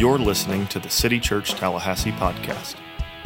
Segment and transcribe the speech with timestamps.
[0.00, 2.76] You're listening to the City Church Tallahassee podcast.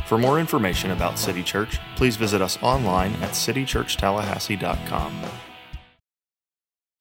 [0.06, 5.20] For more information about City Church, please visit us online at citychurchtallahassee.com.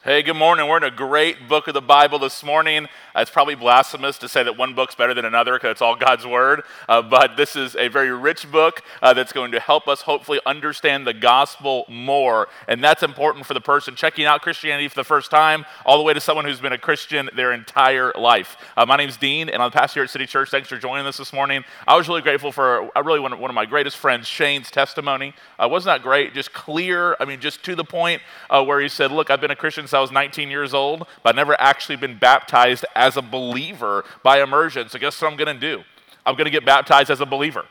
[0.05, 0.67] Hey, good morning.
[0.67, 2.88] We're in a great book of the Bible this morning.
[3.15, 5.95] Uh, it's probably blasphemous to say that one book's better than another because it's all
[5.95, 6.63] God's Word.
[6.89, 10.41] Uh, but this is a very rich book uh, that's going to help us hopefully
[10.45, 12.50] understand the gospel more.
[12.68, 16.04] And that's important for the person checking out Christianity for the first time, all the
[16.04, 18.57] way to someone who's been a Christian their entire life.
[18.75, 20.50] Uh, my name's Dean, and I'm the pastor here at City Church.
[20.50, 21.64] Thanks for joining us this morning.
[21.87, 25.33] I was really grateful for, I really, one one of my greatest friends, Shane's testimony.
[25.57, 26.33] Uh, wasn't that great?
[26.33, 29.56] Just clear, I mean, just to the point where he said, Look, I've been a
[29.56, 33.22] Christian since I was 19 years old, but I've never actually been baptized as a
[33.22, 34.89] believer by immersion.
[34.89, 35.84] So, guess what I'm going to do?
[36.25, 37.66] I'm going to get baptized as a believer.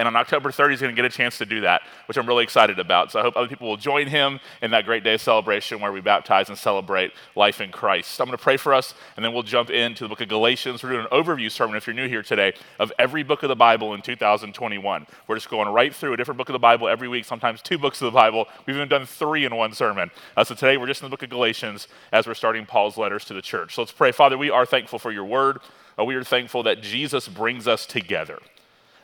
[0.00, 2.26] And on October 30th, he's going to get a chance to do that, which I'm
[2.26, 3.12] really excited about.
[3.12, 6.00] So I hope other people will join him in that great day celebration where we
[6.00, 8.12] baptize and celebrate life in Christ.
[8.12, 10.28] So I'm going to pray for us, and then we'll jump into the book of
[10.28, 10.82] Galatians.
[10.82, 13.56] We're doing an overview sermon, if you're new here today, of every book of the
[13.56, 15.06] Bible in 2021.
[15.26, 17.76] We're just going right through a different book of the Bible every week, sometimes two
[17.76, 18.48] books of the Bible.
[18.64, 20.10] We've even done three in one sermon.
[20.34, 23.26] Uh, so today we're just in the book of Galatians as we're starting Paul's letters
[23.26, 23.74] to the church.
[23.74, 24.12] So let's pray.
[24.12, 25.58] Father, we are thankful for your word.
[25.98, 28.38] Uh, we are thankful that Jesus brings us together.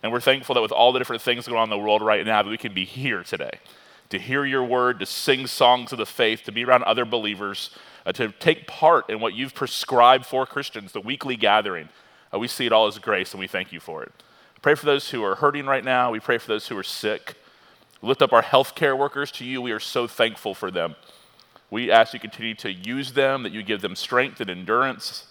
[0.03, 2.25] And we're thankful that with all the different things going on in the world right
[2.25, 3.59] now, that we can be here today
[4.09, 7.71] to hear your word, to sing songs of the faith, to be around other believers,
[8.05, 11.89] uh, to take part in what you've prescribed for Christians, the weekly gathering.
[12.33, 14.13] Uh, we see it all as grace, and we thank you for it.
[14.63, 16.11] Pray for those who are hurting right now.
[16.11, 17.35] We pray for those who are sick.
[18.03, 19.61] Lift up our healthcare workers to you.
[19.61, 20.95] We are so thankful for them.
[21.71, 25.27] We ask you continue to use them, that you give them strength and endurance.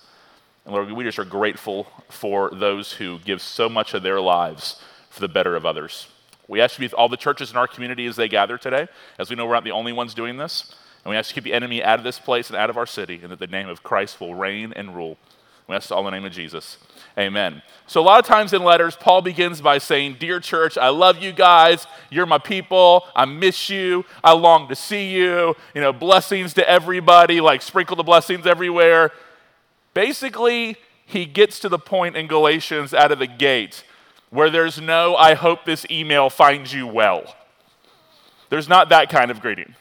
[0.66, 4.81] And Lord, we just are grateful for those who give so much of their lives
[5.09, 6.08] for the better of others.
[6.47, 8.88] We ask you to be all the churches in our community as they gather today,
[9.17, 10.75] as we know we're not the only ones doing this.
[11.03, 12.77] And we ask you to keep the enemy out of this place and out of
[12.77, 15.17] our city, and that the name of Christ will reign and rule.
[15.67, 16.77] We ask all in the name of Jesus.
[17.17, 17.63] Amen.
[17.88, 21.17] So, a lot of times in letters, Paul begins by saying, Dear church, I love
[21.17, 21.88] you guys.
[22.11, 23.04] You're my people.
[23.15, 24.05] I miss you.
[24.23, 25.55] I long to see you.
[25.73, 29.11] You know, blessings to everybody, like sprinkle the blessings everywhere.
[29.95, 30.76] Basically,
[31.06, 33.83] he gets to the point in Galatians out of the gate
[34.30, 37.36] where there's no, I hope this email finds you well.
[38.50, 39.73] There's not that kind of greeting.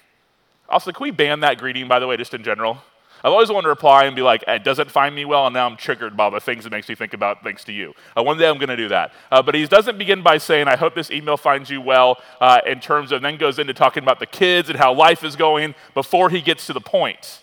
[0.68, 2.78] Also, can we ban that greeting, by the way, just in general?
[3.24, 5.66] I've always wanted to reply and be like, it doesn't find me well, and now
[5.66, 7.94] I'm triggered by the things it makes me think about thanks to you.
[8.16, 9.12] Uh, one day I'm going to do that.
[9.32, 12.60] Uh, but he doesn't begin by saying, I hope this email finds you well, uh,
[12.66, 15.74] in terms of, then goes into talking about the kids and how life is going
[15.94, 17.40] before he gets to the point.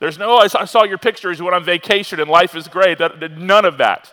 [0.00, 2.98] There's no, oh, I saw your pictures, you went on vacation and life is great.
[2.98, 4.12] That, none of that.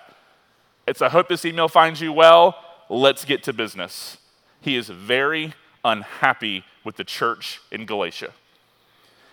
[0.88, 2.56] It's, I hope this email finds you well.
[2.90, 4.18] Let's get to business.
[4.62, 5.54] He is very
[5.84, 8.32] unhappy with the church in Galatia.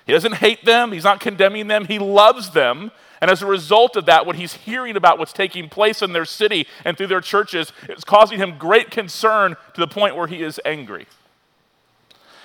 [0.06, 2.90] He doesn't hate them, he's not condemning them, he loves them.
[3.20, 6.24] And as a result of that, what he's hearing about what's taking place in their
[6.24, 10.42] city and through their churches is causing him great concern to the point where he
[10.42, 11.06] is angry.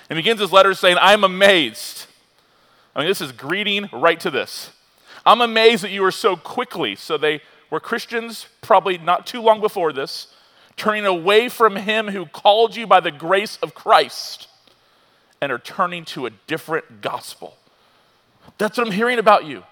[0.08, 2.06] And he begins his letter saying, I'm amazed
[2.98, 4.70] Mean, this is greeting right to this.
[5.24, 9.60] I'm amazed that you are so quickly, so they were Christians probably not too long
[9.60, 10.34] before this,
[10.76, 14.48] turning away from him who called you by the grace of Christ
[15.40, 17.56] and are turning to a different gospel.
[18.58, 19.62] That's what I'm hearing about you.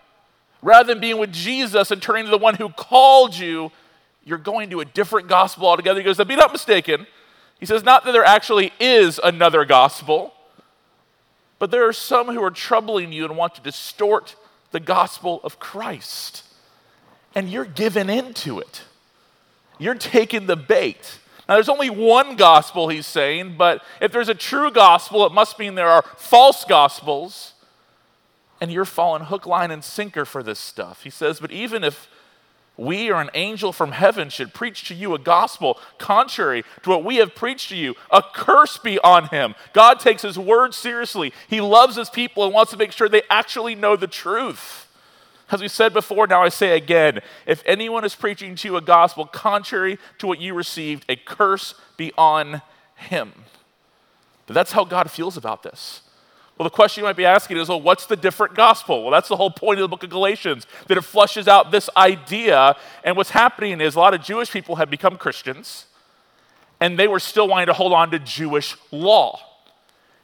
[0.62, 3.72] Rather than being with Jesus and turning to the one who called you,
[4.24, 6.00] you're going to a different gospel altogether.
[6.00, 7.06] He goes, Be not mistaken.
[7.58, 10.32] He says, Not that there actually is another gospel,
[11.58, 14.36] but there are some who are troubling you and want to distort
[14.70, 16.44] the gospel of Christ.
[17.34, 18.82] And you're giving into it.
[19.78, 21.18] You're taking the bait.
[21.48, 25.58] Now, there's only one gospel, he's saying, but if there's a true gospel, it must
[25.58, 27.52] mean there are false gospels.
[28.60, 31.02] And you're falling hook, line, and sinker for this stuff.
[31.02, 32.08] He says, but even if
[32.76, 37.04] we or an angel from heaven should preach to you a gospel contrary to what
[37.04, 37.94] we have preached to you.
[38.10, 39.54] A curse be on him.
[39.72, 41.32] God takes his word seriously.
[41.48, 44.86] He loves his people and wants to make sure they actually know the truth.
[45.50, 48.80] As we said before, now I say again if anyone is preaching to you a
[48.80, 52.62] gospel contrary to what you received, a curse be on
[52.96, 53.32] him.
[54.46, 56.02] But that's how God feels about this.
[56.58, 59.02] Well, the question you might be asking is, well, what's the different gospel?
[59.02, 61.90] Well, that's the whole point of the book of Galatians, that it flushes out this
[61.96, 62.76] idea.
[63.04, 65.84] And what's happening is a lot of Jewish people have become Christians,
[66.80, 69.38] and they were still wanting to hold on to Jewish law.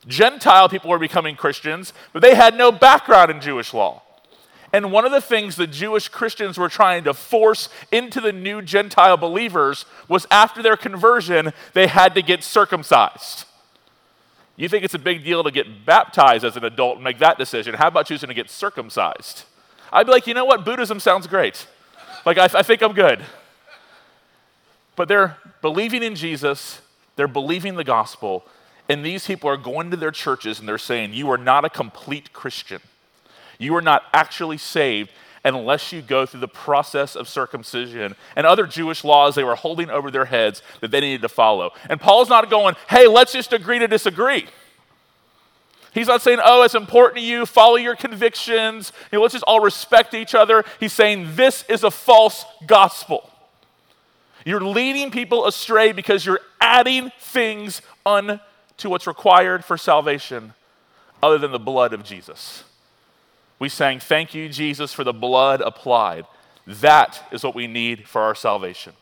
[0.07, 4.03] Gentile people were becoming Christians, but they had no background in Jewish law.
[4.73, 8.63] And one of the things the Jewish Christians were trying to force into the new
[8.63, 13.45] Gentile believers was after their conversion, they had to get circumcised.
[14.57, 17.39] You think it's a big deal to get baptized as an adult and make that
[17.39, 17.75] decision.
[17.75, 19.45] How about choosing to get circumcised?
[19.93, 20.65] I'd be like, you know what?
[20.65, 21.67] Buddhism sounds great.
[22.25, 23.23] Like, I, I think I'm good.
[24.95, 26.81] But they're believing in Jesus,
[27.17, 28.45] they're believing the gospel,
[28.89, 31.71] and these people are going to their churches and they're saying, You are not a
[31.71, 32.81] complete Christian.
[33.59, 35.11] You are not actually saved
[35.45, 39.91] unless you go through the process of circumcision and other Jewish laws they were holding
[39.91, 41.73] over their heads that they needed to follow.
[41.89, 44.47] And Paul's not going, Hey, let's just agree to disagree.
[45.93, 49.45] He's not saying, oh, it's important to you, follow your convictions, you know, let's just
[49.45, 50.65] all respect each other.
[50.81, 53.29] He's saying, this is a false gospel.
[54.45, 58.41] You're leading people astray because you're adding things unto
[58.85, 60.55] what's required for salvation
[61.23, 62.65] other than the blood of Jesus.
[63.63, 66.27] We sang, Thank you, Jesus, for the blood applied.
[66.67, 68.95] That is what we need for our salvation.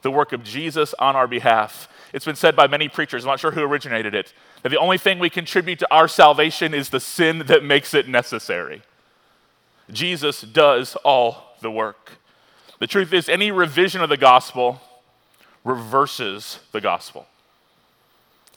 [0.00, 1.90] The work of Jesus on our behalf.
[2.14, 4.32] It's been said by many preachers, I'm not sure who originated it,
[4.62, 8.08] that the only thing we contribute to our salvation is the sin that makes it
[8.08, 8.80] necessary.
[9.90, 12.12] Jesus does all the work.
[12.78, 14.80] The truth is, any revision of the gospel
[15.64, 17.26] reverses the gospel.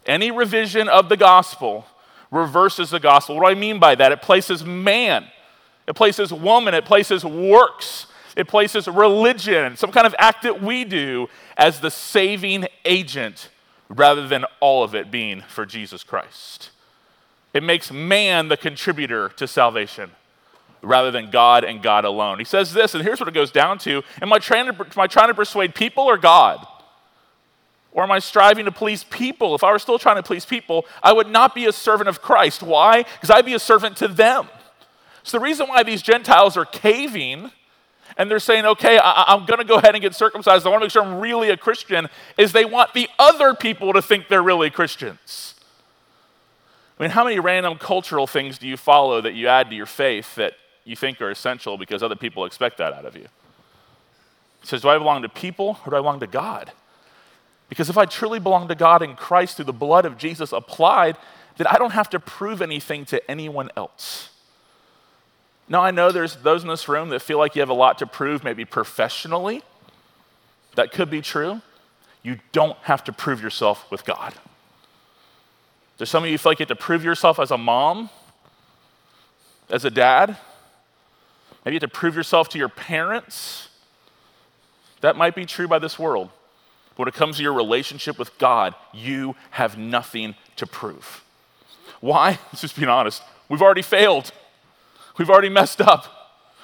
[0.05, 1.87] Any revision of the gospel
[2.31, 3.35] reverses the gospel.
[3.35, 4.13] What do I mean by that?
[4.13, 5.25] It places man,
[5.91, 8.07] it places woman, it places works,
[8.37, 11.27] it places religion, some kind of act that we do
[11.57, 13.49] as the saving agent
[13.89, 16.69] rather than all of it being for Jesus Christ.
[17.53, 20.11] It makes man the contributor to salvation
[20.81, 22.39] rather than God and God alone.
[22.39, 24.87] He says this, and here's what it goes down to Am I trying to, am
[24.95, 26.65] I trying to persuade people or God?
[27.91, 29.55] Or am I striving to please people?
[29.55, 32.21] If I were still trying to please people, I would not be a servant of
[32.21, 32.63] Christ.
[32.63, 33.03] Why?
[33.03, 34.47] Because I'd be a servant to them.
[35.23, 37.51] So the reason why these Gentiles are caving
[38.17, 40.65] and they're saying, okay, I, am going to go ahead and get circumcised.
[40.65, 42.07] I want to make sure I'm really a Christian,
[42.37, 45.55] is they want the other people to think they're really Christians.
[46.99, 49.85] I mean, how many random cultural things do you follow that you add to your
[49.85, 50.53] faith that
[50.83, 53.27] you think are essential because other people expect that out of you?
[54.61, 56.71] It says, do I belong to people or do I belong to God?
[57.69, 61.17] Because if I truly belong to God in Christ through the blood of Jesus applied,
[61.57, 64.29] then I don't have to prove anything to anyone else.
[65.71, 67.99] Now, I know there's those in this room that feel like you have a lot
[67.99, 69.63] to prove, maybe professionally.
[70.75, 71.61] That could be true.
[72.23, 74.33] You don't have to prove yourself with God.
[75.97, 78.09] There's some of you feel like you have to prove yourself as a mom,
[79.69, 80.35] as a dad.
[81.63, 83.69] Maybe you have to prove yourself to your parents.
[84.99, 86.31] That might be true by this world.
[86.89, 91.23] But when it comes to your relationship with God, you have nothing to prove.
[92.01, 92.39] Why?
[92.51, 93.23] Let's just be honest.
[93.47, 94.33] We've already failed.
[95.17, 96.21] We've already messed up.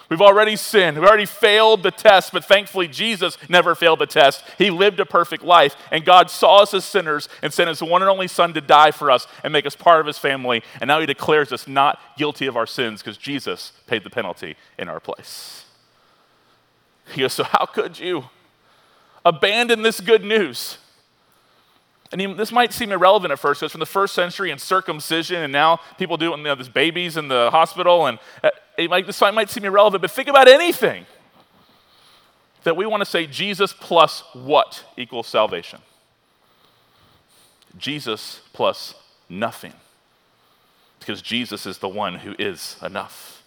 [0.09, 0.97] We've already sinned.
[0.97, 4.43] We've already failed the test, but thankfully, Jesus never failed the test.
[4.57, 8.01] He lived a perfect life, and God saw us as sinners and sent his one
[8.01, 10.63] and only Son to die for us and make us part of his family.
[10.79, 14.55] And now he declares us not guilty of our sins because Jesus paid the penalty
[14.77, 15.65] in our place.
[17.11, 18.25] He goes, So, how could you
[19.25, 20.77] abandon this good news?
[22.11, 25.51] And this might seem irrelevant at first because from the first century and circumcision, and
[25.51, 29.19] now people do it, you there's babies in the hospital, and uh, it might, this
[29.19, 31.05] might seem irrelevant, but think about anything
[32.63, 35.79] that we want to say Jesus plus what equals salvation?
[37.77, 38.95] Jesus plus
[39.29, 39.73] nothing.
[40.99, 43.43] Because Jesus is the one who is enough.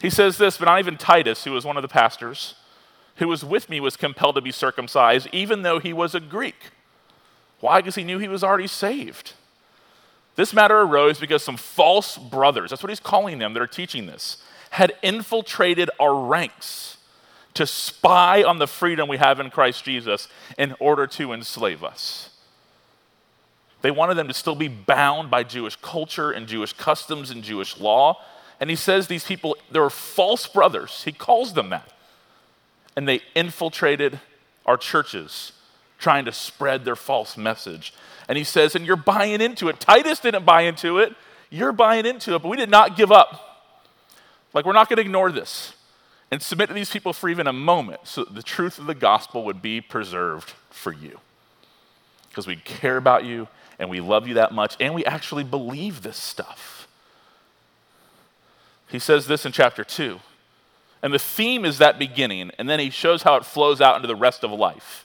[0.00, 2.54] He says this, but not even Titus, who was one of the pastors,
[3.16, 6.70] who was with me, was compelled to be circumcised, even though he was a Greek.
[7.62, 7.80] Why?
[7.80, 9.34] Because he knew he was already saved.
[10.34, 14.06] This matter arose because some false brothers, that's what he's calling them that are teaching
[14.06, 16.96] this, had infiltrated our ranks
[17.54, 20.26] to spy on the freedom we have in Christ Jesus
[20.58, 22.30] in order to enslave us.
[23.82, 27.78] They wanted them to still be bound by Jewish culture and Jewish customs and Jewish
[27.78, 28.20] law.
[28.58, 31.04] And he says these people, they're false brothers.
[31.04, 31.92] He calls them that.
[32.96, 34.18] And they infiltrated
[34.66, 35.52] our churches
[36.02, 37.94] trying to spread their false message.
[38.28, 39.80] And he says, and you're buying into it.
[39.80, 41.14] Titus didn't buy into it.
[41.48, 43.70] You're buying into it, but we did not give up.
[44.52, 45.74] Like, we're not going to ignore this
[46.30, 49.44] and submit to these people for even a moment so the truth of the gospel
[49.44, 51.20] would be preserved for you.
[52.28, 56.02] Because we care about you and we love you that much and we actually believe
[56.02, 56.88] this stuff.
[58.88, 60.20] He says this in chapter 2.
[61.02, 64.06] And the theme is that beginning, and then he shows how it flows out into
[64.06, 65.04] the rest of life.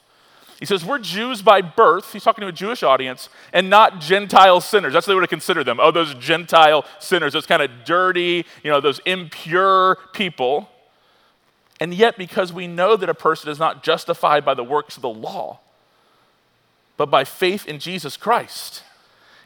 [0.58, 2.12] He says, We're Jews by birth.
[2.12, 4.92] He's talking to a Jewish audience, and not Gentile sinners.
[4.92, 5.78] That's what they would have considered them.
[5.80, 10.68] Oh, those Gentile sinners, those kind of dirty, you know, those impure people.
[11.80, 15.02] And yet, because we know that a person is not justified by the works of
[15.02, 15.60] the law,
[16.96, 18.82] but by faith in Jesus Christ,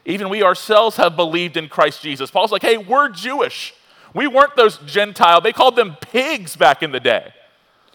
[0.06, 2.30] even we ourselves have believed in Christ Jesus.
[2.30, 3.74] Paul's like, hey, we're Jewish.
[4.14, 5.42] We weren't those Gentile.
[5.42, 7.34] They called them pigs back in the day.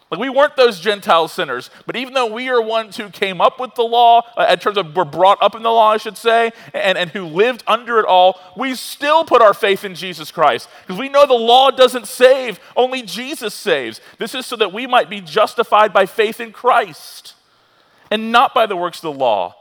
[0.09, 3.59] Like we weren't those Gentile sinners, but even though we are ones who came up
[3.59, 6.17] with the law, uh, in terms of were brought up in the law, I should
[6.17, 10.31] say, and, and who lived under it all, we still put our faith in Jesus
[10.31, 13.99] Christ because we know the law doesn't save, only Jesus saves.
[14.17, 17.33] This is so that we might be justified by faith in Christ
[18.09, 19.55] and not by the works of the law,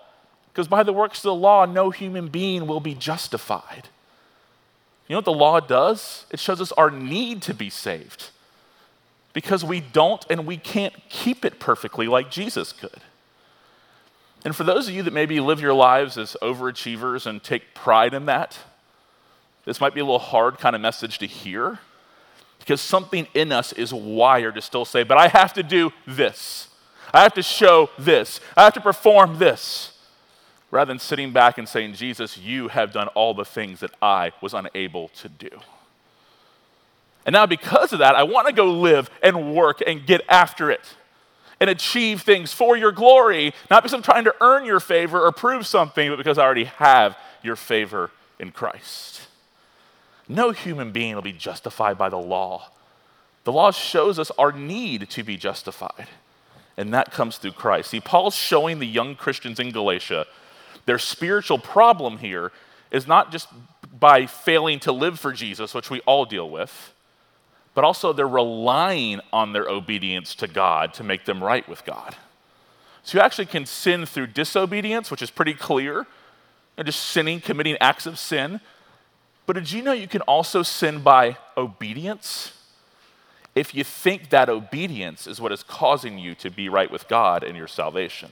[0.53, 3.89] because by the works of the law, no human being will be justified.
[5.09, 6.25] You know what the law does?
[6.31, 8.31] It shows us our need to be saved
[9.37, 13.03] because we don't and we can't keep it perfectly like Jesus could.
[14.47, 18.15] And for those of you that maybe live your lives as overachievers and take pride
[18.15, 18.59] in that,
[19.67, 21.81] this might be a little hard kind of message to hear
[22.61, 26.69] because something in us is wired to still say, but I have to do this.
[27.13, 28.41] I have to show this.
[28.57, 29.99] I have to perform this.
[30.71, 34.33] Rather than sitting back and saying, Jesus, you have done all the things that I
[34.41, 35.51] was unable to do.
[37.27, 40.71] And now, because of that, I want to go live and work and get after
[40.71, 40.95] it
[41.59, 45.33] and achieve things for your glory, not because I'm trying to earn your favor or
[45.33, 49.23] prove something, but because I already have your favor in Christ.
[50.29, 52.71] No human being will be justified by the law.
[53.43, 56.09] The law shows us our need to be justified,
[56.77, 57.91] and that comes through Christ.
[57.91, 60.27] See, Paul's showing the young Christians in Galatia
[60.85, 62.53] their spiritual problem here
[62.93, 63.49] is not just
[63.99, 66.93] by failing to live for Jesus, which we all deal with
[67.77, 72.17] but also they're relying on their obedience to God to make them right with God.
[73.03, 76.07] So you actually can sin through disobedience, which is pretty clear,
[76.79, 78.63] and just sinning, committing acts of sin.
[79.45, 82.55] But did you know you can also sin by obedience?
[83.55, 87.45] If you think that obedience is what is causing you to be right with God
[87.45, 88.31] and your salvation.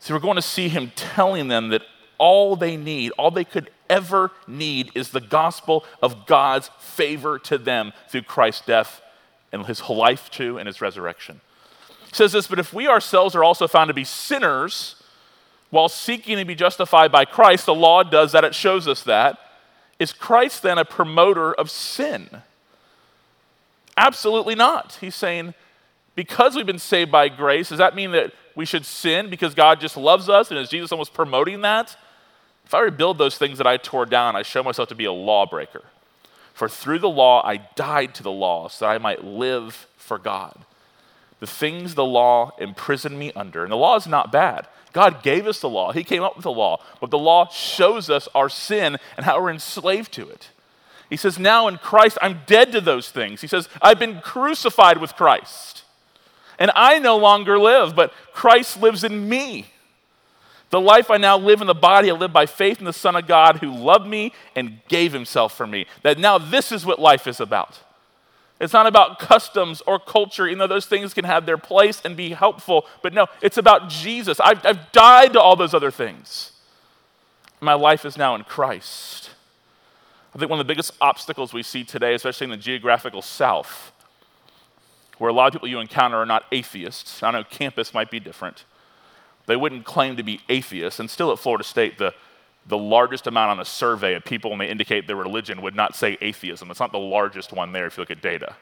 [0.00, 1.82] So we're going to see him telling them that
[2.16, 7.58] all they need, all they could ever need is the gospel of God's favor to
[7.58, 9.00] them through Christ's death
[9.52, 11.40] and his life too and his resurrection.
[12.08, 15.02] It says this, but if we ourselves are also found to be sinners
[15.70, 19.38] while seeking to be justified by Christ, the law does that, it shows us that.
[19.98, 22.28] Is Christ then a promoter of sin?
[23.96, 24.98] Absolutely not.
[25.00, 25.54] He's saying,
[26.14, 29.80] because we've been saved by grace, does that mean that we should sin because God
[29.80, 31.96] just loves us and is Jesus almost promoting that?
[32.66, 35.12] If I rebuild those things that I tore down, I show myself to be a
[35.12, 35.84] lawbreaker.
[36.52, 40.18] For through the law I died to the law so that I might live for
[40.18, 40.58] God.
[41.38, 44.66] The things the law imprisoned me under, and the law is not bad.
[44.92, 48.10] God gave us the law, He came up with the law, but the law shows
[48.10, 50.48] us our sin and how we're enslaved to it.
[51.08, 53.42] He says, Now in Christ, I'm dead to those things.
[53.42, 55.84] He says, I've been crucified with Christ.
[56.58, 59.66] And I no longer live, but Christ lives in me.
[60.70, 63.14] The life I now live in the body, I live by faith in the Son
[63.14, 65.86] of God who loved me and gave himself for me.
[66.02, 67.78] That now this is what life is about.
[68.58, 72.16] It's not about customs or culture, even though those things can have their place and
[72.16, 72.86] be helpful.
[73.02, 74.40] But no, it's about Jesus.
[74.40, 76.52] I've, I've died to all those other things.
[77.60, 79.30] My life is now in Christ.
[80.34, 83.92] I think one of the biggest obstacles we see today, especially in the geographical South,
[85.18, 87.22] where a lot of people you encounter are not atheists.
[87.22, 88.64] I know campus might be different
[89.46, 91.00] they wouldn't claim to be atheists.
[91.00, 92.12] And still at Florida State, the,
[92.66, 95.96] the largest amount on a survey of people when they indicate their religion would not
[95.96, 96.70] say atheism.
[96.70, 98.56] It's not the largest one there if you look at data.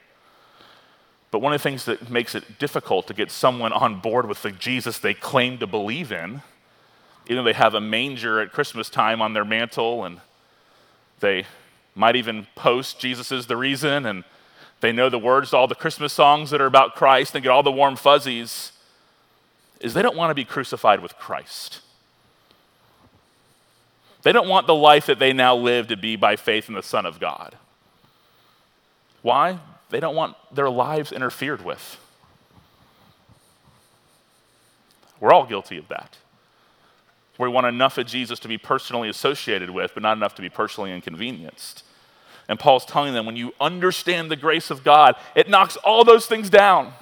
[1.31, 4.43] But one of the things that makes it difficult to get someone on board with
[4.43, 6.43] the Jesus they claim to believe in,
[7.27, 10.21] even though they have a manger at Christmas time on their mantle and
[11.21, 11.47] they
[11.95, 14.25] might even post Jesus is the reason and
[14.81, 17.51] they know the words to all the Christmas songs that are about Christ and get
[17.51, 18.73] all the warm fuzzies
[19.85, 21.83] is they don't want to be crucified with Christ.
[24.23, 26.83] They don't want the life that they now live to be by faith in the
[26.83, 27.55] Son of God.
[29.21, 29.59] Why?
[29.91, 31.99] They don't want their lives interfered with.
[35.21, 36.17] We're all guilty of that.
[37.39, 40.49] We want enough of Jesus to be personally associated with, but not enough to be
[40.49, 41.85] personally inconvenienced.
[42.49, 46.25] And Paul's telling them when you understand the grace of God, it knocks all those
[46.25, 46.95] things down.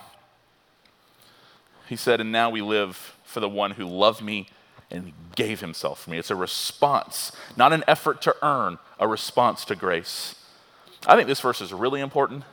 [1.89, 4.49] He said, And now we live for the one who loved me
[4.91, 6.19] and gave himself for me.
[6.19, 10.35] It's a response, not an effort to earn, a response to grace.
[11.07, 12.45] I think this verse is really important.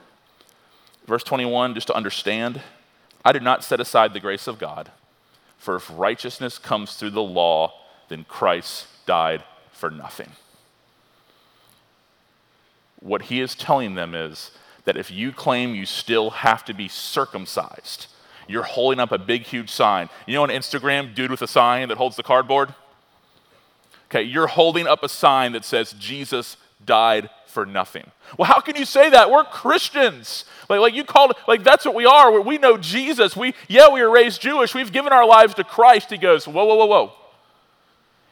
[1.05, 2.61] Verse 21, just to understand,
[3.25, 4.91] I did not set aside the grace of God,
[5.57, 7.73] for if righteousness comes through the law,
[8.07, 10.31] then Christ died for nothing.
[12.99, 14.51] What he is telling them is
[14.85, 18.07] that if you claim you still have to be circumcised,
[18.49, 20.09] you're holding up a big, huge sign.
[20.25, 22.73] You know on Instagram, dude with a sign that holds the cardboard?
[24.09, 28.09] Okay, you're holding up a sign that says, Jesus died for nothing.
[28.37, 29.29] Well, how can you say that?
[29.29, 30.45] We're Christians.
[30.67, 32.41] Like, like you called, like that's what we are.
[32.41, 33.37] We know Jesus.
[33.37, 34.73] We, yeah, we were raised Jewish.
[34.73, 36.09] We've given our lives to Christ.
[36.09, 37.11] He goes, whoa, whoa, whoa, whoa.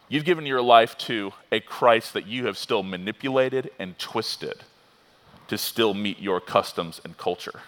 [0.10, 4.64] You've given your life to a Christ that you have still manipulated and twisted
[5.48, 7.62] to still meet your customs and culture.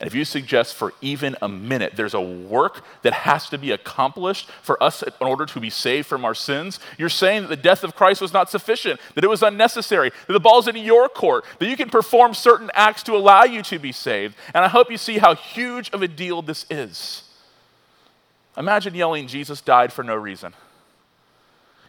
[0.00, 3.70] And if you suggest for even a minute there's a work that has to be
[3.70, 7.56] accomplished for us in order to be saved from our sins, you're saying that the
[7.56, 11.10] death of Christ was not sufficient, that it was unnecessary, that the ball's in your
[11.10, 14.36] court, that you can perform certain acts to allow you to be saved.
[14.54, 17.24] And I hope you see how huge of a deal this is.
[18.56, 20.54] Imagine yelling, Jesus died for no reason.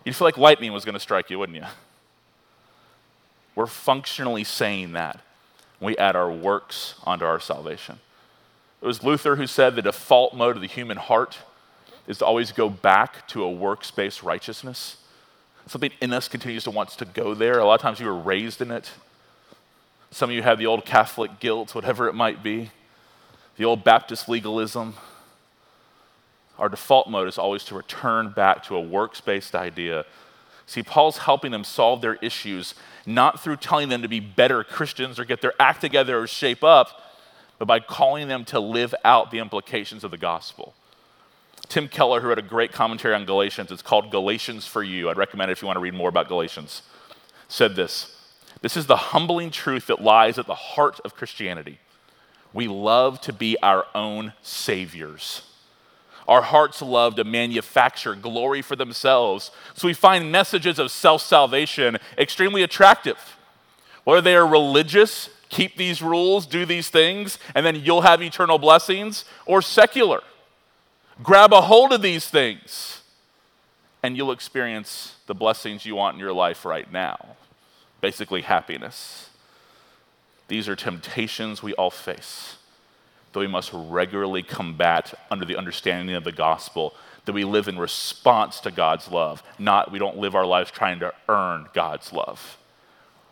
[0.03, 1.65] You'd feel like lightning was going to strike you, wouldn't you?
[3.55, 5.21] We're functionally saying that
[5.81, 7.99] we add our works onto our salvation.
[8.81, 11.39] It was Luther who said the default mode of the human heart
[12.07, 14.97] is to always go back to a works based righteousness.
[15.67, 17.59] Something in us continues to want to go there.
[17.59, 18.91] A lot of times you were raised in it.
[20.11, 22.71] Some of you have the old Catholic guilt, whatever it might be,
[23.57, 24.95] the old Baptist legalism.
[26.59, 30.05] Our default mode is always to return back to a works based idea.
[30.65, 35.19] See, Paul's helping them solve their issues not through telling them to be better Christians
[35.19, 36.89] or get their act together or shape up,
[37.59, 40.73] but by calling them to live out the implications of the gospel.
[41.67, 45.09] Tim Keller, who wrote a great commentary on Galatians, it's called Galatians for You.
[45.09, 46.81] I'd recommend it if you want to read more about Galatians.
[47.47, 48.15] Said this
[48.61, 51.79] This is the humbling truth that lies at the heart of Christianity.
[52.53, 55.43] We love to be our own saviors.
[56.31, 59.51] Our hearts love to manufacture glory for themselves.
[59.73, 63.17] So we find messages of self salvation extremely attractive.
[64.05, 68.57] Whether they are religious, keep these rules, do these things, and then you'll have eternal
[68.57, 70.21] blessings, or secular.
[71.21, 73.01] Grab a hold of these things,
[74.01, 77.35] and you'll experience the blessings you want in your life right now.
[77.99, 79.31] Basically, happiness.
[80.47, 82.55] These are temptations we all face
[83.33, 86.93] that we must regularly combat under the understanding of the gospel,
[87.25, 90.99] that we live in response to God's love, not we don't live our lives trying
[90.99, 92.57] to earn God's love.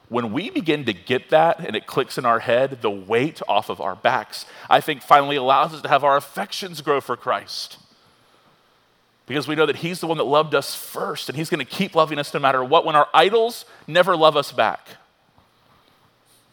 [0.09, 3.69] When we begin to get that and it clicks in our head, the weight off
[3.69, 7.77] of our backs, I think finally allows us to have our affections grow for Christ.
[9.27, 11.71] Because we know that He's the one that loved us first and He's going to
[11.71, 14.87] keep loving us no matter what, when our idols never love us back.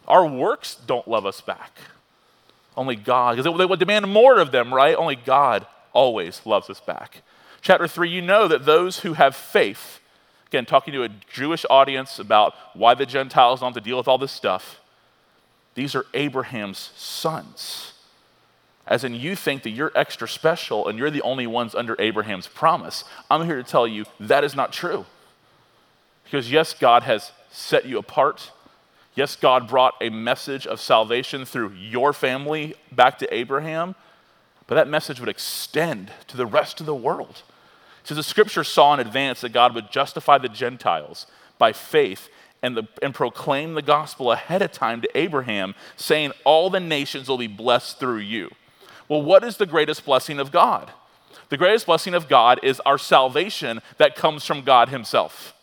[0.07, 1.73] Our works don't love us back.
[2.77, 4.95] Only God, because they would demand more of them, right?
[4.95, 7.23] Only God always loves us back.
[7.63, 10.01] Chapter 3, you know that those who have faith,
[10.47, 14.09] again, talking to a Jewish audience about why the Gentiles don't have to deal with
[14.09, 14.81] all this stuff,
[15.75, 17.93] these are Abraham's sons.
[18.87, 22.47] As in, you think that you're extra special and you're the only ones under Abraham's
[22.47, 23.05] promise.
[23.31, 25.07] I'm here to tell you that is not true.
[26.25, 28.53] Because, yes, God has set you apart.
[29.17, 33.95] Yes, God brought a message of salvation through your family back to Abraham,
[34.67, 37.43] but that message would extend to the rest of the world.
[38.05, 41.27] So the scripture saw in advance that God would justify the Gentiles
[41.57, 42.29] by faith
[42.63, 47.27] and, the, and proclaim the gospel ahead of time to Abraham, saying, All the nations
[47.27, 48.51] will be blessed through you.
[49.09, 50.93] Well, what is the greatest blessing of God?
[51.49, 55.55] The greatest blessing of God is our salvation that comes from God Himself.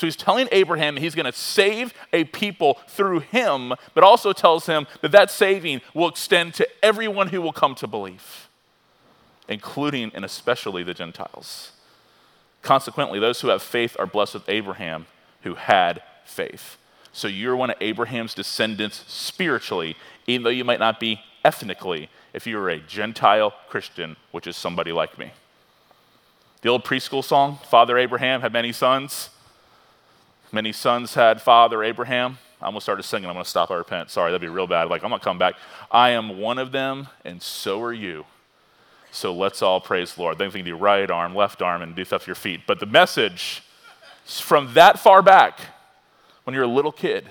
[0.00, 4.64] So he's telling Abraham he's going to save a people through him, but also tells
[4.64, 8.48] him that that saving will extend to everyone who will come to believe,
[9.46, 11.72] including and especially the Gentiles.
[12.62, 15.04] Consequently, those who have faith are blessed with Abraham
[15.42, 16.78] who had faith.
[17.12, 22.46] So you're one of Abraham's descendants spiritually, even though you might not be ethnically, if
[22.46, 25.32] you are a Gentile Christian, which is somebody like me.
[26.62, 29.28] The old preschool song, Father Abraham had many sons.
[30.52, 32.38] Many sons had father Abraham.
[32.60, 33.28] I'm gonna started singing.
[33.28, 33.70] I'm going to stop.
[33.70, 34.10] I repent.
[34.10, 34.88] Sorry, that'd be real bad.
[34.88, 35.54] Like, I'm going to come back.
[35.90, 38.26] I am one of them, and so are you.
[39.12, 40.38] So let's all praise the Lord.
[40.38, 42.60] Then you can do right arm, left arm, and do stuff with your feet.
[42.66, 43.62] But the message
[44.26, 45.58] from that far back,
[46.44, 47.30] when you're a little kid,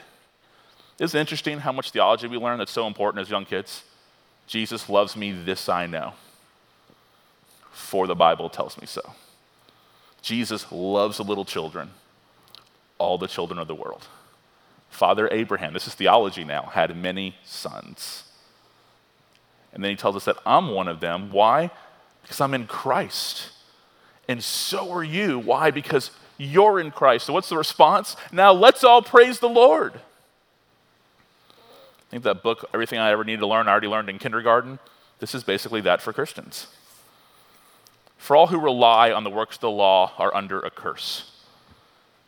[1.00, 3.84] it interesting how much theology we learn that's so important as young kids?
[4.48, 6.14] Jesus loves me, this I know.
[7.72, 9.14] For the Bible tells me so.
[10.22, 11.92] Jesus loves the little children
[13.00, 14.08] all the children of the world.
[14.90, 18.24] Father Abraham, this is theology now, had many sons.
[19.74, 21.32] And then he tells us that I'm one of them.
[21.32, 21.72] Why?
[22.22, 23.50] Because I'm in Christ.
[24.28, 25.40] And so are you.
[25.40, 25.72] Why?
[25.72, 27.26] Because you're in Christ.
[27.26, 28.16] So what's the response?
[28.32, 29.96] Now let's all praise the Lord.
[29.96, 30.00] I
[32.10, 34.80] think that book, Everything I Ever Needed to Learn, I already learned in kindergarten.
[35.20, 36.68] This is basically that for Christians.
[38.18, 41.32] For all who rely on the works of the law are under a curse.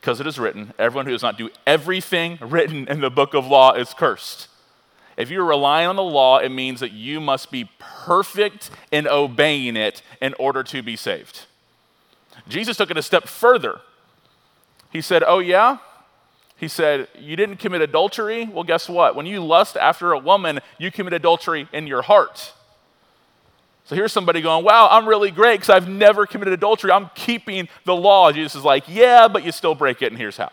[0.02, 3.46] Because it is written, everyone who does not do everything written in the book of
[3.46, 4.48] law is cursed.
[5.16, 9.76] If you're relying on the law, it means that you must be perfect in obeying
[9.76, 11.46] it in order to be saved.
[12.48, 13.82] Jesus took it a step further.
[14.90, 15.78] He said, Oh, yeah?
[16.58, 18.46] He said, You didn't commit adultery?
[18.46, 19.16] Well, guess what?
[19.16, 22.54] When you lust after a woman, you commit adultery in your heart.
[23.86, 26.92] So here's somebody going, Wow, I'm really great because I've never committed adultery.
[26.92, 28.32] I'm keeping the law.
[28.32, 30.52] Jesus is like, Yeah, but you still break it, and here's how.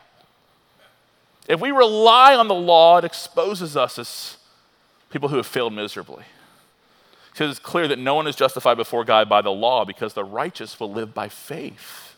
[1.48, 4.36] If we rely on the law, it exposes us as
[5.10, 6.24] people who have failed miserably.
[7.32, 10.24] Because it's clear that no one is justified before God by the law because the
[10.24, 12.16] righteous will live by faith.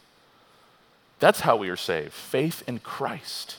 [1.18, 3.58] That's how we are saved faith in Christ.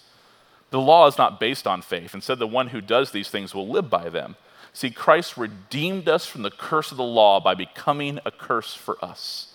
[0.72, 2.16] The law is not based on faith.
[2.16, 4.36] Instead, the one who does these things will live by them.
[4.74, 9.04] See, Christ redeemed us from the curse of the law by becoming a curse for
[9.04, 9.54] us.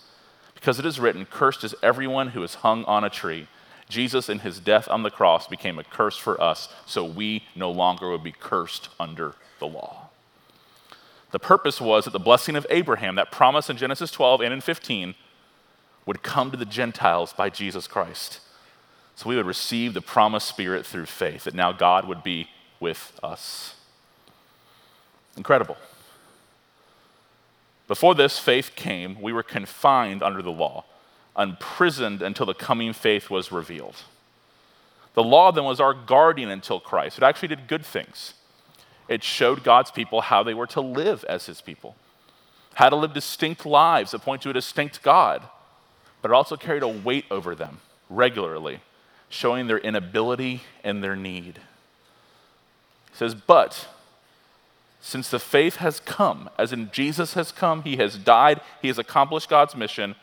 [0.55, 3.49] Because it is written, Cursed is everyone who is hung on a tree.
[3.89, 7.71] Jesus, in his death on the cross, became a curse for us, so we no
[7.71, 10.09] longer would be cursed under the law.
[11.31, 14.61] The purpose was that the blessing of Abraham, that promise in Genesis 12 and in
[14.61, 15.15] 15,
[16.05, 18.41] would come to the Gentiles by Jesus Christ.
[19.15, 22.49] So we would receive the promised Spirit through faith, that now God would be
[22.81, 23.76] with us.
[25.37, 25.77] Incredible.
[27.89, 30.85] Before this faith came, we were confined under the law,
[31.39, 33.97] imprisoned until the coming faith was revealed.
[35.15, 37.19] The law then was our guardian until Christ.
[37.19, 38.35] It actually did good things.
[39.09, 41.97] It showed God's people how they were to live as his people,
[42.75, 45.43] how to live distinct lives that point to a distinct God
[46.27, 47.79] but it also carried a weight over them
[48.11, 48.81] regularly,
[49.29, 51.61] showing their inability and their need.
[53.11, 53.87] He says, But
[55.07, 58.99] since the faith has come, as in Jesus has come, he has died, he has
[58.99, 60.17] accomplished God's mission,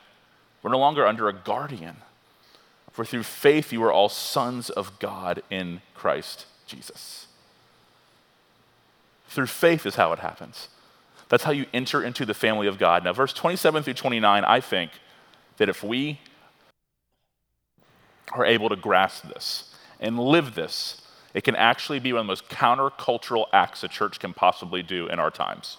[0.62, 1.96] we're no longer under a guardian.
[2.92, 7.28] For through faith you are all sons of God in Christ Jesus.
[9.30, 10.68] Through faith is how it happens.
[11.30, 13.06] That's how you enter into the family of God.
[13.06, 14.92] Now, verse 27 through 29, I think,
[15.56, 16.20] that if we
[18.34, 21.03] are able to grasp this and live this,
[21.34, 25.08] it can actually be one of the most countercultural acts a church can possibly do
[25.08, 25.78] in our times.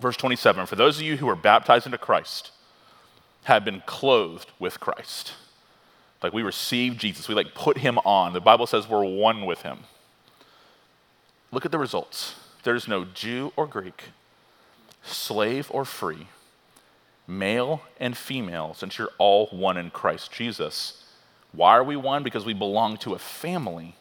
[0.00, 2.52] Verse 27 For those of you who are baptized into Christ
[3.44, 5.32] have been clothed with Christ.
[6.22, 8.32] Like we receive Jesus, we like put him on.
[8.32, 9.80] The Bible says we're one with him.
[11.50, 12.36] Look at the results.
[12.62, 14.04] There's no Jew or Greek,
[15.02, 16.28] slave or free
[17.26, 21.01] male and female, since you're all one in Christ Jesus.
[21.52, 22.22] Why are we one?
[22.22, 23.94] Because we belong to a family,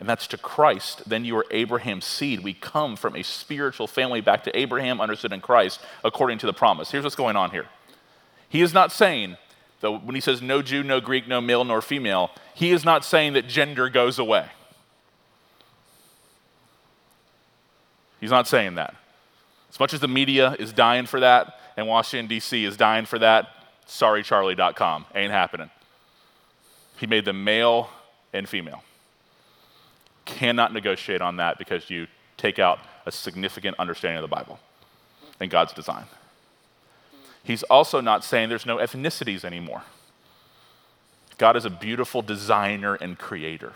[0.00, 1.08] and that's to Christ.
[1.08, 2.40] Then you are Abraham's seed.
[2.40, 6.52] We come from a spiritual family back to Abraham, understood in Christ, according to the
[6.52, 6.90] promise.
[6.90, 7.66] Here's what's going on here.
[8.48, 9.36] He is not saying,
[9.80, 13.04] though, when he says no Jew, no Greek, no male nor female, he is not
[13.04, 14.46] saying that gender goes away.
[18.20, 18.94] He's not saying that.
[19.70, 22.64] As much as the media is dying for that, and Washington, D.C.
[22.64, 23.48] is dying for that,
[23.88, 25.06] sorrycharlie.com.
[25.14, 25.70] Ain't happening.
[27.02, 27.90] He made them male
[28.32, 28.84] and female.
[30.24, 34.60] Cannot negotiate on that because you take out a significant understanding of the Bible
[35.40, 36.04] and God's design.
[37.42, 39.82] He's also not saying there's no ethnicities anymore.
[41.38, 43.72] God is a beautiful designer and creator.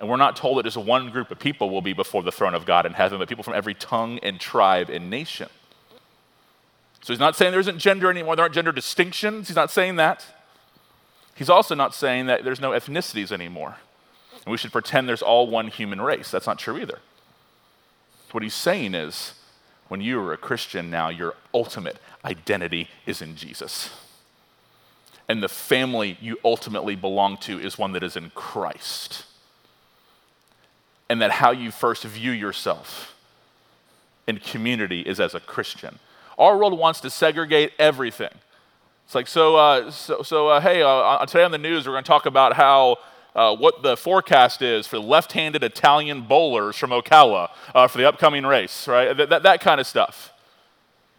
[0.00, 2.56] And we're not told that just one group of people will be before the throne
[2.56, 5.50] of God in heaven, but people from every tongue and tribe and nation.
[7.00, 9.46] So he's not saying there isn't gender anymore, there aren't gender distinctions.
[9.46, 10.26] He's not saying that.
[11.38, 13.76] He's also not saying that there's no ethnicities anymore.
[14.44, 16.32] And we should pretend there's all one human race.
[16.32, 16.98] That's not true either.
[18.32, 19.34] What he's saying is
[19.86, 23.90] when you are a Christian now, your ultimate identity is in Jesus.
[25.28, 29.24] And the family you ultimately belong to is one that is in Christ.
[31.08, 33.14] And that how you first view yourself
[34.26, 36.00] in community is as a Christian.
[36.36, 38.32] Our world wants to segregate everything.
[39.08, 42.04] It's like, so, uh, so, so uh, hey, uh, today on the news, we're going
[42.04, 42.98] to talk about how
[43.34, 48.06] uh, what the forecast is for left handed Italian bowlers from Ocala uh, for the
[48.06, 49.16] upcoming race, right?
[49.16, 50.30] That, that, that kind of stuff.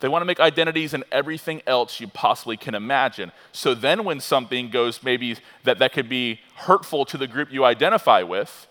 [0.01, 3.31] They want to make identities in everything else you possibly can imagine.
[3.53, 7.65] So then, when something goes maybe that, that could be hurtful to the group you
[7.65, 8.67] identify with,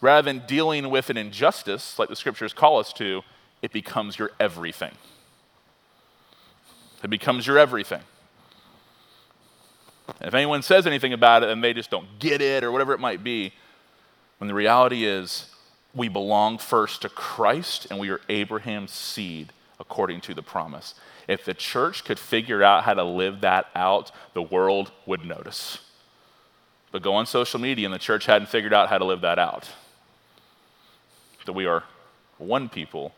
[0.00, 3.20] rather than dealing with an injustice like the scriptures call us to,
[3.60, 4.92] it becomes your everything.
[7.04, 8.00] It becomes your everything.
[10.18, 12.92] And if anyone says anything about it and they just don't get it or whatever
[12.92, 13.52] it might be,
[14.38, 15.46] when the reality is
[15.94, 20.94] we belong first to Christ and we are Abraham's seed according to the promise.
[21.26, 25.78] If the church could figure out how to live that out, the world would notice.
[26.92, 29.38] But go on social media, and the church hadn't figured out how to live that
[29.38, 29.70] out.
[31.46, 31.84] That we are
[32.38, 33.14] one people,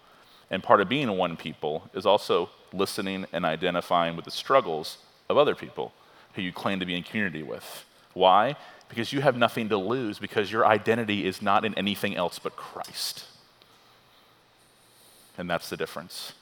[0.50, 5.38] and part of being one people is also listening and identifying with the struggles of
[5.38, 5.92] other people
[6.34, 7.84] who you claim to be in community with.
[8.14, 8.56] Why?
[8.88, 12.56] Because you have nothing to lose, because your identity is not in anything else but
[12.56, 13.24] Christ.
[15.38, 16.34] And that's the difference.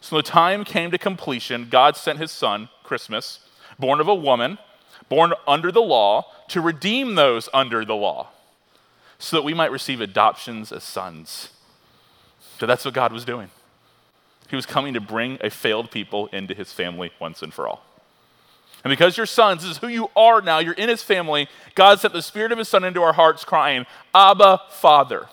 [0.00, 1.68] So the time came to completion.
[1.70, 3.40] God sent his son, Christmas,
[3.78, 4.58] born of a woman,
[5.08, 8.28] born under the law, to redeem those under the law,
[9.18, 11.50] so that we might receive adoptions as sons.
[12.58, 13.50] So that's what God was doing.
[14.48, 17.84] He was coming to bring a failed people into his family once and for all.
[18.84, 22.00] And because you're sons, this is who you are now, you're in his family, God
[22.00, 25.26] sent the spirit of his son into our hearts, crying, Abba, Father.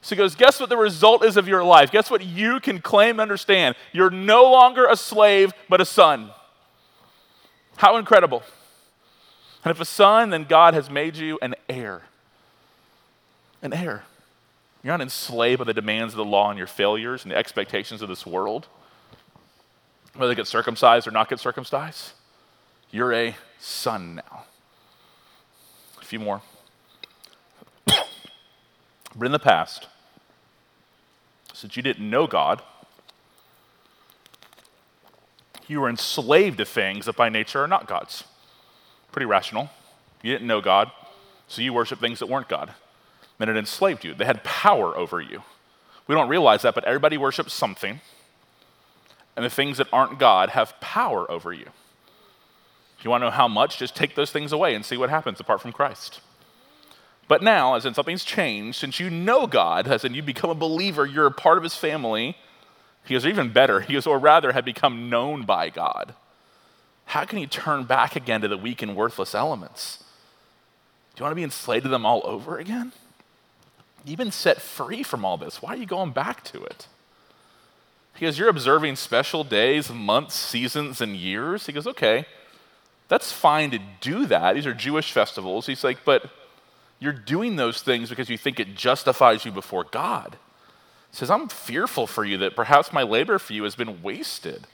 [0.00, 1.90] So he goes, Guess what the result is of your life?
[1.90, 3.74] Guess what you can claim and understand?
[3.92, 6.30] You're no longer a slave, but a son.
[7.76, 8.44] How incredible.
[9.64, 12.02] And if a son, then God has made you an heir.
[13.60, 14.04] An heir.
[14.84, 18.02] You're not enslaved by the demands of the law and your failures and the expectations
[18.02, 18.68] of this world,
[20.14, 22.12] whether they get circumcised or not get circumcised.
[22.94, 24.44] You're a son now.
[26.00, 26.42] A few more.
[27.86, 28.06] but
[29.20, 29.88] in the past,
[31.52, 32.62] since you didn't know God,
[35.66, 38.22] you were enslaved to things that by nature are not God's.
[39.10, 39.70] Pretty rational.
[40.22, 40.92] You didn't know God,
[41.48, 42.74] so you worship things that weren't God.
[43.38, 44.14] Then it enslaved you.
[44.14, 45.42] They had power over you.
[46.06, 48.00] We don't realize that, but everybody worships something,
[49.34, 51.70] and the things that aren't God have power over you.
[53.04, 55.38] You want to know how much, just take those things away and see what happens
[55.38, 56.20] apart from Christ.
[57.28, 60.54] But now, as in something's changed, since you know God, as in you become a
[60.54, 62.36] believer, you're a part of his family,
[63.04, 66.14] he goes, even better, he goes, or rather, have become known by God.
[67.06, 70.02] How can you turn back again to the weak and worthless elements?
[71.14, 72.92] Do you want to be enslaved to them all over again?
[74.04, 75.62] You've been set free from all this.
[75.62, 76.88] Why are you going back to it?
[78.14, 81.66] He goes, You're observing special days, months, seasons, and years.
[81.66, 82.26] He goes, Okay,
[83.08, 84.54] that's fine to do that.
[84.54, 85.66] These are Jewish festivals.
[85.66, 86.30] He's like, But
[86.98, 90.36] you're doing those things because you think it justifies you before God.
[91.10, 94.66] He says, I'm fearful for you that perhaps my labor for you has been wasted.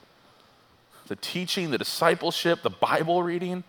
[1.09, 3.65] The teaching, the discipleship, the Bible reading,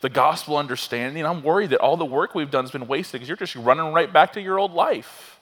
[0.00, 1.26] the gospel understanding.
[1.26, 3.92] I'm worried that all the work we've done has been wasted because you're just running
[3.92, 5.40] right back to your old life.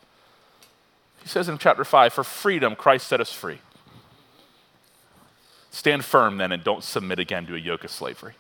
[1.23, 3.59] He says in chapter 5 For freedom, Christ set us free.
[5.71, 8.33] Stand firm then and don't submit again to a yoke of slavery.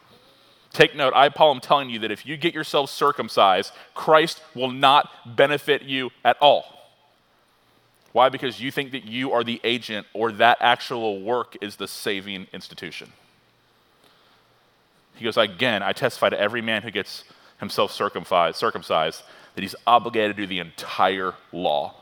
[0.76, 4.70] Take note, I, Paul, am telling you that if you get yourself circumcised, Christ will
[4.70, 6.66] not benefit you at all.
[8.12, 8.28] Why?
[8.28, 12.48] Because you think that you are the agent or that actual work is the saving
[12.52, 13.10] institution.
[15.14, 17.24] He goes, Again, I testify to every man who gets
[17.58, 19.22] himself circumcised, circumcised
[19.54, 21.94] that he's obligated to do the entire law.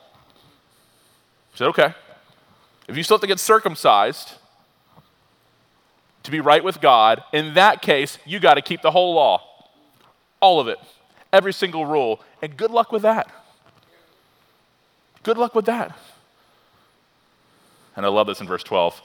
[1.52, 1.94] He said, Okay.
[2.88, 4.32] If you still have to get circumcised
[6.24, 9.42] to be right with God, in that case, you got to keep the whole law.
[10.40, 10.78] All of it.
[11.32, 12.20] Every single rule.
[12.42, 13.30] And good luck with that.
[15.22, 15.96] Good luck with that.
[17.96, 19.00] And I love this in verse 12.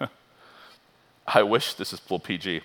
[1.26, 2.62] I wish, this is full PG,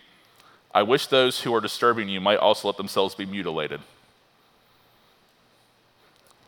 [0.73, 3.81] I wish those who are disturbing you might also let themselves be mutilated.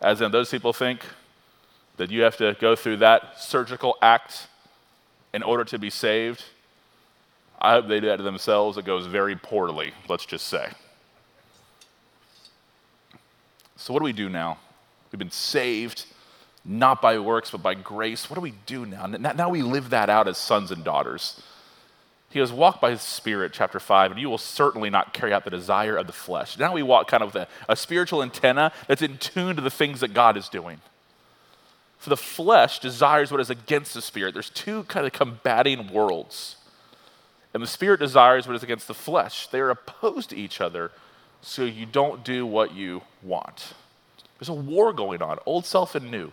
[0.01, 1.01] As in, those people think
[1.97, 4.47] that you have to go through that surgical act
[5.33, 6.43] in order to be saved.
[7.61, 8.77] I hope they do that to themselves.
[8.77, 10.69] It goes very poorly, let's just say.
[13.75, 14.57] So, what do we do now?
[15.11, 16.05] We've been saved
[16.65, 18.29] not by works, but by grace.
[18.29, 19.07] What do we do now?
[19.07, 21.41] Now we live that out as sons and daughters.
[22.29, 25.45] He goes, Walk by the Spirit, chapter 5, and you will certainly not carry out
[25.45, 26.57] the desire of the flesh.
[26.59, 29.71] Now we walk kind of with a, a spiritual antenna that's in tune to the
[29.71, 30.79] things that God is doing.
[31.99, 34.33] For the flesh desires what is against the Spirit.
[34.33, 36.55] There's two kind of combating worlds.
[37.53, 39.47] And the Spirit desires what is against the flesh.
[39.47, 40.91] They are opposed to each other,
[41.41, 43.73] so you don't do what you want.
[44.39, 46.31] There's a war going on, old self and new.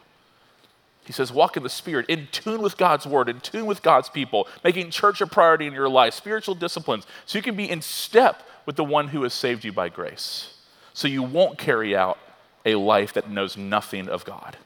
[1.05, 4.09] He says, walk in the Spirit, in tune with God's word, in tune with God's
[4.09, 7.81] people, making church a priority in your life, spiritual disciplines, so you can be in
[7.81, 10.55] step with the one who has saved you by grace.
[10.93, 12.19] So you won't carry out
[12.65, 14.57] a life that knows nothing of God.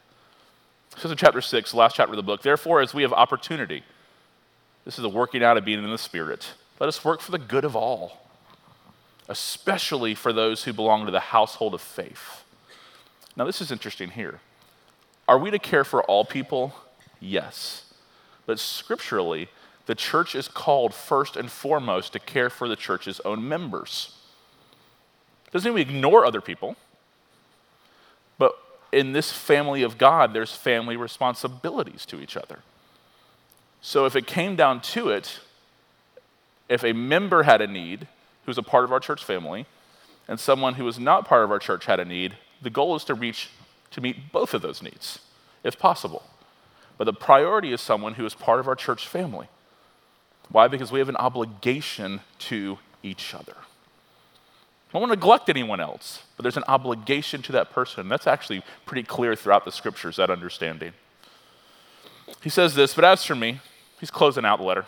[0.94, 2.42] This is in chapter 6, last chapter of the book.
[2.42, 3.83] Therefore, as we have opportunity,
[4.85, 7.38] this is the working out of being in the Spirit, let us work for the
[7.38, 8.26] good of all,
[9.29, 12.44] especially for those who belong to the household of faith.
[13.37, 14.40] Now, this is interesting here.
[15.29, 16.74] Are we to care for all people
[17.20, 17.85] Yes.
[18.46, 19.48] But scripturally,
[19.87, 24.16] the church is called first and foremost to care for the church's own members.
[25.53, 26.76] Doesn't mean we ignore other people,
[28.92, 32.61] in this family of God, there's family responsibilities to each other.
[33.81, 35.40] So if it came down to it,
[36.68, 38.07] if a member had a need
[38.46, 39.66] who's a part of our church family,
[40.29, 43.05] and someone who is not part of our church had a need, the goal is
[43.05, 43.50] to reach
[43.90, 45.18] to meet both of those needs,
[45.64, 46.22] if possible.
[46.96, 49.48] But the priority is someone who is part of our church family.
[50.48, 50.68] Why?
[50.68, 53.57] Because we have an obligation to each other.
[54.90, 58.09] I don't want to neglect anyone else, but there's an obligation to that person.
[58.09, 60.94] That's actually pretty clear throughout the scriptures, that understanding.
[62.42, 63.61] He says this, but as for me,
[64.00, 64.87] he's closing out the letter.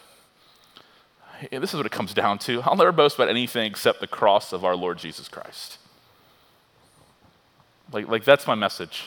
[1.52, 2.62] This is what it comes down to.
[2.62, 5.78] I'll never boast about anything except the cross of our Lord Jesus Christ.
[7.92, 9.04] Like, like that's my message.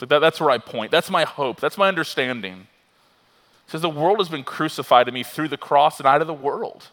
[0.00, 0.90] Like that, that's where I point.
[0.90, 1.60] That's my hope.
[1.60, 2.66] That's my understanding.
[3.66, 6.34] Says, The world has been crucified to me through the cross and out of the
[6.34, 6.88] world.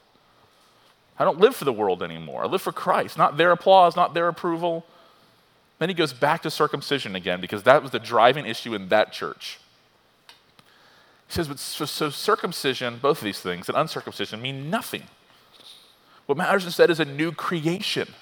[1.19, 2.43] I don't live for the world anymore.
[2.43, 4.85] I live for Christ, not their applause, not their approval.
[5.79, 9.11] Then he goes back to circumcision again because that was the driving issue in that
[9.11, 9.59] church.
[11.27, 15.03] He says, but so, so circumcision, both of these things, and uncircumcision mean nothing.
[16.25, 18.13] What matters instead is a new creation.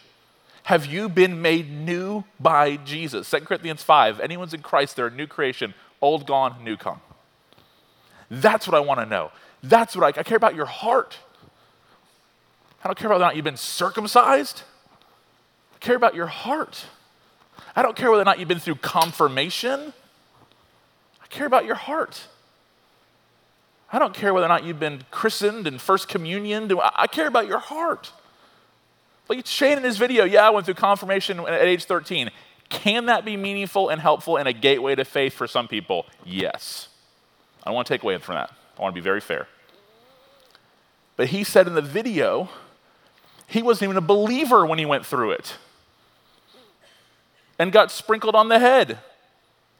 [0.63, 3.29] Have you been made new by Jesus?
[3.29, 5.73] 2 Corinthians 5 anyone's in Christ, they're a new creation.
[6.01, 7.01] Old gone, new come.
[8.29, 9.31] That's what I want to know.
[9.61, 11.17] That's what I, I care about your heart.
[12.85, 14.61] I don't care whether or not you've been circumcised.
[15.73, 16.85] I care about your heart.
[17.75, 19.91] I don't care whether or not you've been through confirmation.
[21.19, 22.27] I care about your heart.
[23.91, 26.71] I don't care whether or not you've been christened and first communion.
[26.79, 28.11] I care about your heart.
[29.27, 32.29] Like Shane in his video, yeah, I went through confirmation at age 13.
[32.69, 36.05] Can that be meaningful and helpful and a gateway to faith for some people?
[36.23, 36.89] Yes.
[37.63, 38.51] I don't want to take away from that.
[38.77, 39.47] I want to be very fair.
[41.17, 42.49] But he said in the video,
[43.47, 45.55] he wasn't even a believer when he went through it
[47.59, 48.99] and got sprinkled on the head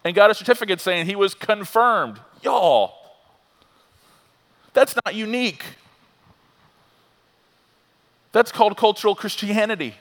[0.03, 2.19] and got a certificate saying he was confirmed.
[2.41, 2.93] Y'all,
[4.73, 5.63] that's not unique.
[8.31, 9.95] That's called cultural Christianity.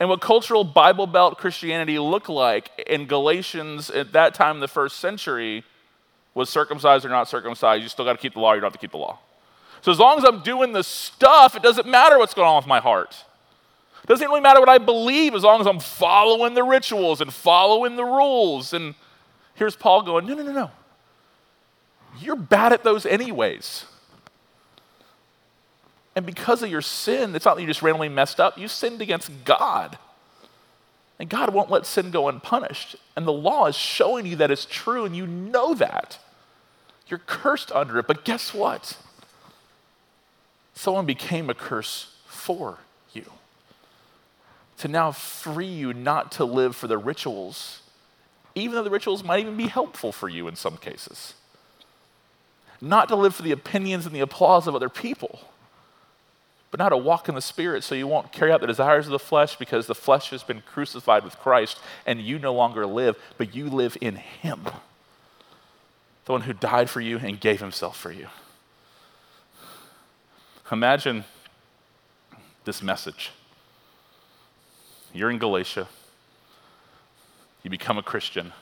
[0.00, 4.98] And what cultural Bible Belt Christianity looked like in Galatians at that time the first
[4.98, 5.64] century
[6.34, 7.82] was circumcised or not circumcised.
[7.84, 9.20] You still got to keep the law, you don't have to keep the law.
[9.82, 12.66] So as long as I'm doing the stuff, it doesn't matter what's going on with
[12.66, 13.24] my heart.
[14.02, 17.32] It doesn't really matter what I believe as long as I'm following the rituals and
[17.32, 18.72] following the rules.
[18.72, 18.94] And
[19.54, 20.70] here's Paul going, no, no, no, no.
[22.20, 23.86] You're bad at those anyways.
[26.14, 29.00] And because of your sin, it's not that you just randomly messed up, you sinned
[29.00, 29.98] against God.
[31.18, 32.96] And God won't let sin go unpunished.
[33.16, 36.18] And the law is showing you that it's true, and you know that.
[37.06, 38.96] You're cursed under it, but guess what?
[40.74, 42.78] Someone became a curse for
[43.12, 43.24] you.
[44.78, 47.82] To now free you not to live for the rituals,
[48.54, 51.34] even though the rituals might even be helpful for you in some cases.
[52.80, 55.40] Not to live for the opinions and the applause of other people
[56.72, 59.12] but now to walk in the Spirit so you won't carry out the desires of
[59.12, 63.16] the flesh because the flesh has been crucified with Christ and you no longer live,
[63.36, 64.62] but you live in Him.
[66.24, 68.28] The one who died for you and gave Himself for you.
[70.72, 71.24] Imagine
[72.64, 73.30] this message.
[75.12, 75.86] You're in Galatia,
[77.62, 78.54] you become a Christian.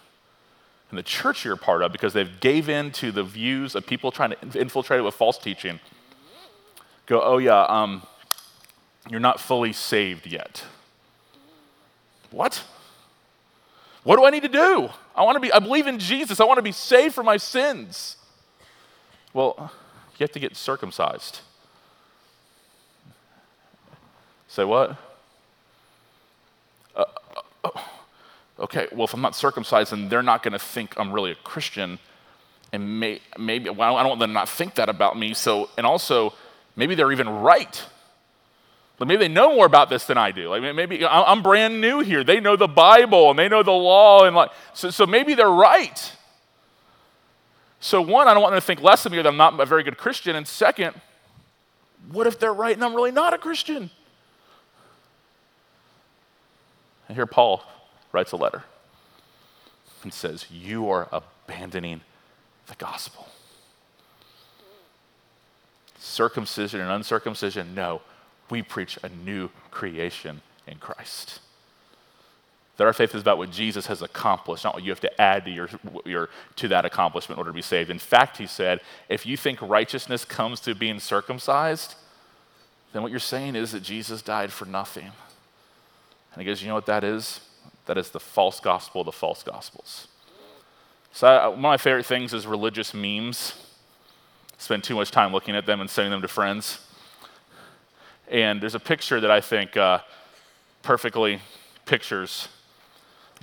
[0.91, 3.87] And the church you're a part of, because they've gave in to the views of
[3.87, 5.79] people trying to infiltrate it with false teaching,
[7.07, 8.03] go, oh, yeah, um,
[9.09, 10.65] you're not fully saved yet.
[12.33, 12.65] What?
[14.03, 14.89] What do I need to do?
[15.15, 16.41] I want to be, I believe in Jesus.
[16.41, 18.17] I want to be saved from my sins.
[19.33, 19.71] Well,
[20.19, 21.43] you have to get circumcised.
[24.51, 24.97] Say what?
[26.95, 27.05] Uh,
[27.65, 27.71] uh,
[28.59, 31.37] okay, well, if I'm not circumcised, then they're not going to think I'm really a
[31.37, 31.99] Christian.
[32.73, 35.33] And may, maybe, well, I don't want them to not think that about me.
[35.33, 36.35] So, and also,
[36.77, 37.85] Maybe they're even right.
[38.99, 40.49] But maybe they know more about this than I do.
[40.49, 42.23] Like maybe I'm brand new here.
[42.23, 45.49] They know the Bible and they know the law and like so, so maybe they're
[45.51, 46.13] right.
[47.81, 49.67] So one, I don't want them to think less of me that I'm not a
[49.67, 50.37] very good Christian.
[50.37, 50.95] And second,
[52.13, 53.91] what if they're right and I'm really not a Christian?
[57.11, 57.65] And here Paul
[58.13, 58.63] writes a letter
[60.05, 62.03] and says, You are abandoning
[62.69, 63.27] the gospel
[65.99, 67.75] circumcision and uncircumcision.
[67.75, 68.01] No,
[68.49, 71.41] we preach a new creation in Christ.
[72.77, 75.47] that our faith is about what Jesus has accomplished, not what you have to add
[75.47, 75.69] to, your,
[76.05, 77.91] your, to that accomplishment in order to be saved.
[77.91, 81.97] In fact, he said, if you think righteousness comes through being circumcised,
[82.93, 85.11] then what you're saying is that Jesus died for nothing.
[86.33, 87.41] And he goes, you know what that is?
[87.87, 90.09] That is the false gospel of the false gospels.
[91.13, 93.55] So, I, one of my favorite things is religious memes.
[94.59, 96.79] Spend too much time looking at them and sending them to friends.
[98.29, 100.01] And there's a picture that I think uh,
[100.83, 101.41] perfectly
[101.85, 102.49] pictures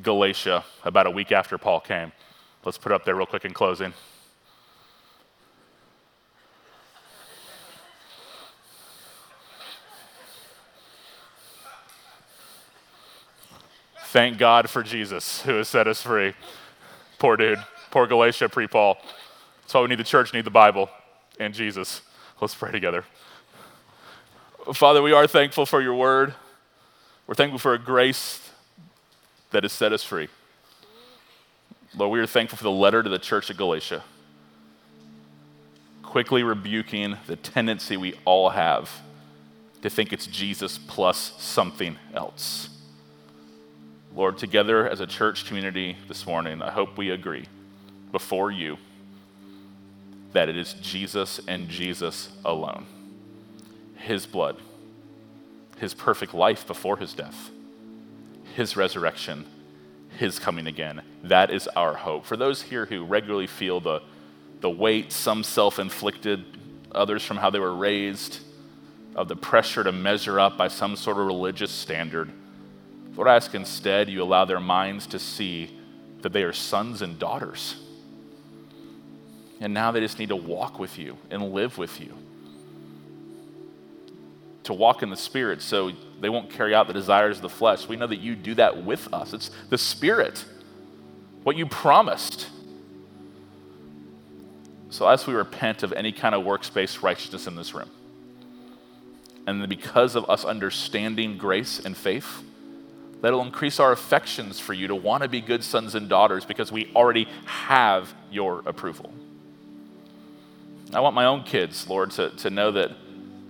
[0.02, 2.14] Galatia about a week after Paul came.
[2.64, 3.94] Let's put it up there real quick in closing.
[14.12, 16.34] Thank God for Jesus who has set us free.
[17.20, 17.62] Poor dude.
[17.92, 18.98] Poor Galatia pre Paul.
[19.62, 20.90] That's why we need the church, need the Bible,
[21.42, 22.02] and Jesus.
[22.40, 23.04] Let's pray together.
[24.74, 26.34] Father, we are thankful for your word.
[27.28, 28.50] We're thankful for a grace
[29.52, 30.30] that has set us free.
[31.94, 34.04] Lord, we are thankful for the letter to the church of Galatia,
[36.02, 39.02] quickly rebuking the tendency we all have
[39.82, 42.70] to think it's Jesus plus something else.
[44.16, 47.46] Lord, together as a church community this morning, I hope we agree
[48.12, 48.78] before you
[50.34, 52.86] that it is Jesus and Jesus alone.
[53.96, 54.58] His blood,
[55.78, 57.50] His perfect life before His death,
[58.56, 59.46] His resurrection,
[60.18, 61.02] His coming again.
[61.24, 62.26] That is our hope.
[62.26, 64.02] For those here who regularly feel the,
[64.62, 66.46] the weight, some self inflicted,
[66.92, 68.40] others from how they were raised,
[69.16, 72.32] of the pressure to measure up by some sort of religious standard
[73.18, 75.76] Lord, I ask instead you allow their minds to see
[76.22, 77.76] that they are sons and daughters.
[79.60, 82.14] And now they just need to walk with you and live with you.
[84.66, 85.92] To walk in the Spirit so
[86.22, 87.88] they won't carry out the desires of the flesh.
[87.88, 89.34] We know that you do that with us.
[89.34, 90.46] It's the Spirit,
[91.42, 92.50] what you promised.
[94.90, 97.90] So, as we repent of any kind of works-based righteousness in this room,
[99.48, 102.44] and because of us understanding grace and faith,
[103.22, 106.72] that'll increase our affections for you to want to be good sons and daughters because
[106.72, 109.12] we already have your approval.
[110.94, 112.92] I want my own kids, Lord, to, to know that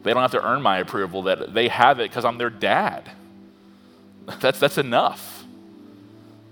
[0.03, 3.11] they don't have to earn my approval, that they have it because I'm their dad.
[4.41, 5.45] That's, that's enough.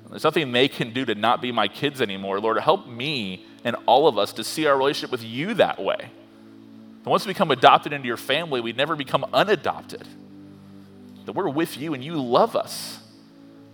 [0.09, 2.39] There's nothing they can do to not be my kids anymore.
[2.39, 5.97] Lord, help me and all of us to see our relationship with you that way.
[5.99, 10.07] And once we become adopted into your family, we never become unadopted.
[11.25, 12.99] That we're with you and you love us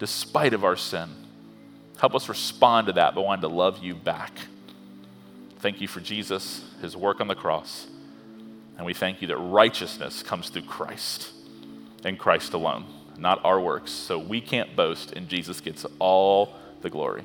[0.02, 1.08] despite of our sin.
[2.00, 4.32] Help us respond to that by wanting to love you back.
[5.60, 7.86] Thank you for Jesus, his work on the cross.
[8.78, 11.32] And we thank you that righteousness comes through Christ
[12.04, 12.86] and Christ alone,
[13.16, 13.92] not our works.
[13.92, 17.24] So we can't boast, and Jesus gets all the glory.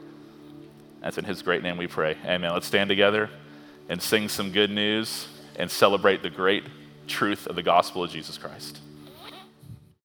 [1.00, 2.18] That's in his great name we pray.
[2.26, 2.52] Amen.
[2.52, 3.30] Let's stand together
[3.88, 6.64] and sing some good news and celebrate the great
[7.06, 8.80] truth of the gospel of Jesus Christ.